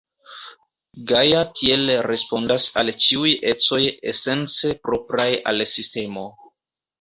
Gaja 1.11 1.41
tiel 1.59 1.91
respondas 2.07 2.65
al 2.83 2.89
ĉiuj 3.03 3.35
ecoj 3.51 3.79
esence 4.13 4.73
propraj 4.89 5.29
al 5.53 5.63
sistemo. 5.75 6.27